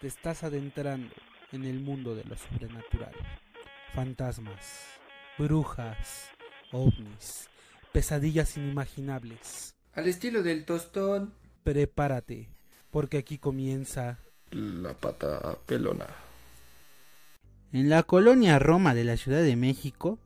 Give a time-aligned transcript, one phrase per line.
[0.00, 1.14] te estás adentrando
[1.52, 3.12] en el mundo de lo sobrenatural.
[3.94, 4.86] Fantasmas,
[5.36, 6.30] brujas,
[6.72, 7.48] ovnis,
[7.92, 9.74] pesadillas inimaginables.
[9.92, 11.34] Al estilo del tostón.
[11.64, 12.48] Prepárate,
[12.90, 14.18] porque aquí comienza
[14.50, 16.06] La pata pelona.
[17.72, 20.18] En la colonia Roma de la Ciudad de México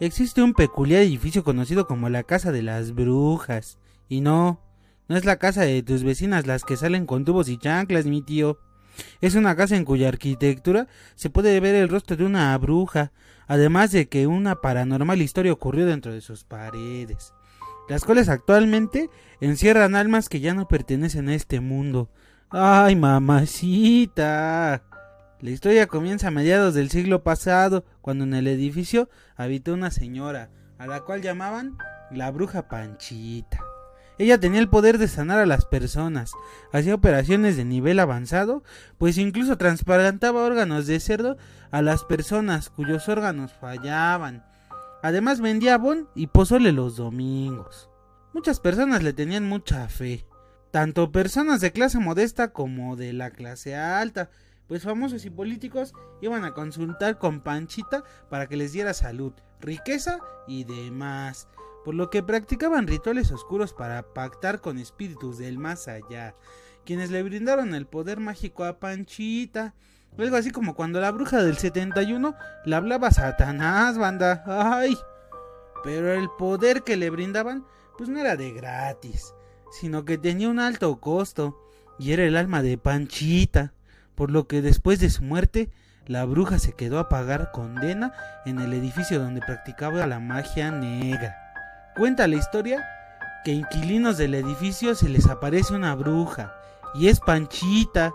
[0.00, 3.78] existe un peculiar edificio conocido como la Casa de las Brujas.
[4.08, 4.60] Y no,
[5.08, 8.20] no es la casa de tus vecinas las que salen con tubos y chanclas, mi
[8.20, 8.58] tío.
[9.22, 13.12] Es una casa en cuya arquitectura se puede ver el rostro de una bruja,
[13.46, 17.32] además de que una paranormal historia ocurrió dentro de sus paredes,
[17.88, 22.10] las cuales actualmente encierran almas que ya no pertenecen a este mundo.
[22.50, 24.82] ¡Ay, mamacita!
[25.40, 30.50] La historia comienza a mediados del siglo pasado, cuando en el edificio habitó una señora,
[30.78, 31.78] a la cual llamaban
[32.10, 33.71] la bruja Panchita.
[34.18, 36.32] Ella tenía el poder de sanar a las personas,
[36.72, 38.62] hacía operaciones de nivel avanzado,
[38.98, 41.36] pues incluso transplantaba órganos de cerdo
[41.70, 44.44] a las personas cuyos órganos fallaban.
[45.02, 47.88] Además vendía bon y pozole los domingos.
[48.34, 50.26] Muchas personas le tenían mucha fe,
[50.70, 54.30] tanto personas de clase modesta como de la clase alta,
[54.68, 60.18] pues famosos y políticos iban a consultar con Panchita para que les diera salud, riqueza
[60.46, 61.48] y demás
[61.84, 66.34] por lo que practicaban rituales oscuros para pactar con espíritus del más allá,
[66.84, 69.74] quienes le brindaron el poder mágico a Panchita.
[70.18, 74.44] Algo así como cuando la bruja del 71 le hablaba Satanás, banda.
[74.46, 74.96] ¡Ay!
[75.82, 77.64] Pero el poder que le brindaban,
[77.96, 79.34] pues no era de gratis,
[79.70, 81.58] sino que tenía un alto costo,
[81.98, 83.72] y era el alma de Panchita,
[84.14, 85.70] por lo que después de su muerte,
[86.06, 88.12] la bruja se quedó a pagar condena
[88.44, 91.41] en el edificio donde practicaba la magia negra.
[91.96, 92.88] Cuenta la historia
[93.44, 96.54] que inquilinos del edificio se les aparece una bruja
[96.94, 98.14] y es Panchita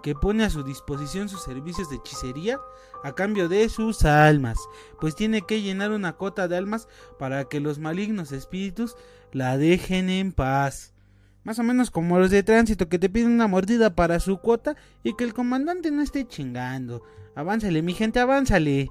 [0.00, 2.60] que pone a su disposición sus servicios de hechicería
[3.02, 4.58] a cambio de sus almas,
[5.00, 6.86] pues tiene que llenar una cota de almas
[7.18, 8.94] para que los malignos espíritus
[9.32, 10.94] la dejen en paz.
[11.42, 14.76] Más o menos como los de tránsito que te piden una mordida para su cuota
[15.02, 17.02] y que el comandante no esté chingando.
[17.34, 18.88] Avánzale, mi gente, avánzale.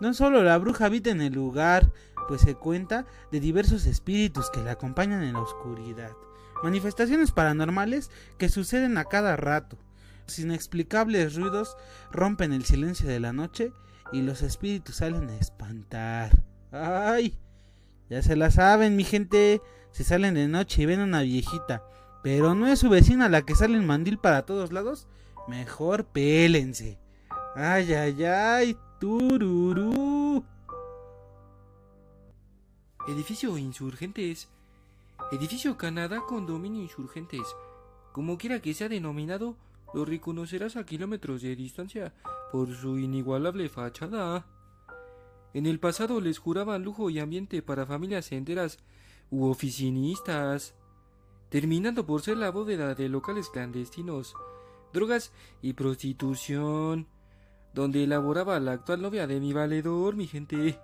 [0.00, 1.92] No solo la bruja habita en el lugar,
[2.26, 6.12] pues se cuenta de diversos espíritus que la acompañan en la oscuridad.
[6.62, 9.78] Manifestaciones paranormales que suceden a cada rato.
[10.26, 11.76] Sin explicables ruidos
[12.10, 13.72] rompen el silencio de la noche
[14.12, 16.42] y los espíritus salen a espantar.
[16.72, 17.38] ¡Ay!
[18.08, 19.60] Ya se la saben, mi gente.
[19.92, 21.82] Se salen de noche y ven a una viejita.
[22.22, 25.06] Pero no es su vecina la que sale en mandil para todos lados.
[25.46, 26.98] Mejor pélense.
[27.54, 28.76] ¡Ay, ay, ay!
[28.98, 30.13] ¡Tururú!
[33.06, 34.48] Edificio Insurgentes.
[35.30, 37.42] Edificio Canadá Condominio Insurgentes.
[38.12, 39.56] Como quiera que sea denominado,
[39.92, 42.14] lo reconocerás a kilómetros de distancia
[42.50, 44.46] por su inigualable fachada.
[45.52, 48.78] En el pasado les juraban lujo y ambiente para familias enteras
[49.30, 50.74] u oficinistas,
[51.50, 54.34] terminando por ser la bóveda de locales clandestinos,
[54.94, 57.06] drogas y prostitución,
[57.74, 60.80] donde elaboraba la actual novia de mi valedor, mi gente.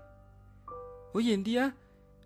[1.14, 1.76] Hoy en día,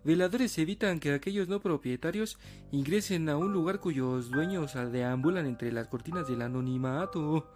[0.05, 2.37] veladores evitan que aquellos no propietarios
[2.71, 7.49] ingresen a un lugar cuyos dueños deambulan entre las cortinas del anonimato.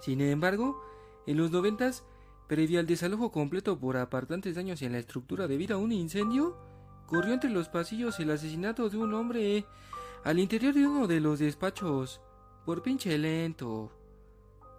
[0.00, 0.80] Sin embargo,
[1.26, 2.04] en los noventas,
[2.48, 6.56] previo al desalojo completo por apartantes daños en la estructura debido a un incendio,
[7.06, 9.66] corrió entre los pasillos el asesinato de un hombre
[10.24, 12.20] al interior de uno de los despachos,
[12.64, 13.90] por pinche lento.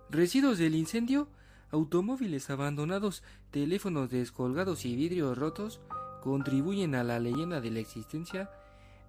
[0.10, 1.28] Residuos del incendio,
[1.70, 5.82] automóviles abandonados, teléfonos descolgados y vidrios rotos
[6.24, 8.50] contribuyen a la leyenda de la existencia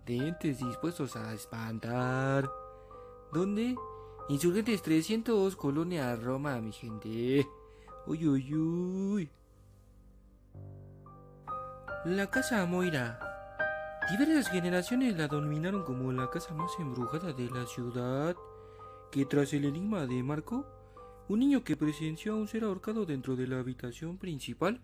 [0.05, 2.51] de entes dispuestos a espantar.
[3.33, 3.77] ¿Dónde?
[4.29, 7.47] Insurgentes 300, Colonia Roma, mi gente.
[8.09, 9.31] Uy, uy, uy.
[12.05, 13.21] La Casa Moira.
[14.11, 18.35] Diversas generaciones la denominaron como la casa más embrujada de la ciudad,
[19.13, 20.67] que tras el enigma de Marco,
[21.29, 24.81] un niño que presenció a un ser ahorcado dentro de la habitación principal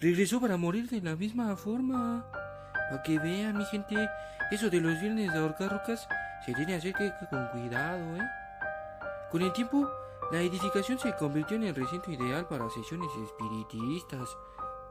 [0.00, 2.26] regresó para morir de la misma forma.
[2.72, 4.08] Para que vean, mi gente,
[4.50, 6.08] eso de los viernes de ahorcar rocas
[6.44, 8.28] se tiene que hacer con cuidado, ¿eh?
[9.30, 9.88] Con el tiempo,
[10.32, 14.36] la edificación se convirtió en el recinto ideal para sesiones espiritistas,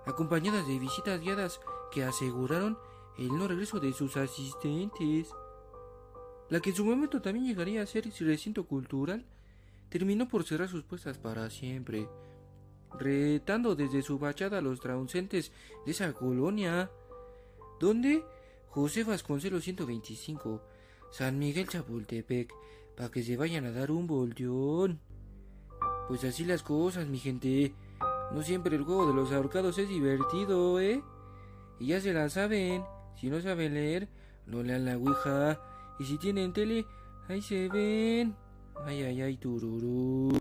[0.06, 1.60] acompañadas de visitas guiadas
[1.92, 2.78] que aseguraron
[3.18, 5.34] el no regreso de sus asistentes.
[6.50, 9.26] La que en su momento también llegaría a ser recinto cultural,
[9.90, 12.08] terminó por cerrar sus puestas para siempre
[12.98, 15.52] retando desde su fachada a los transeúntes
[15.86, 16.90] de esa colonia,
[17.80, 18.24] donde
[18.70, 20.62] José Vasconcelos 125,
[21.12, 22.54] San Miguel Chapultepec,
[22.96, 25.00] para que se vayan a dar un volteón.
[26.08, 27.74] Pues así las cosas, mi gente.
[28.32, 31.02] No siempre el juego de los ahorcados es divertido, ¿eh?
[31.80, 32.84] Y ya se la saben.
[33.16, 34.08] Si no saben leer,
[34.46, 35.60] no lean la ouija.
[36.00, 36.86] Y si tienen tele,
[37.28, 38.36] ahí se ven.
[38.86, 40.40] Ay, ay, ay, tururú.